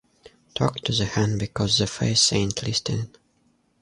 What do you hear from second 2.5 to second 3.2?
listening.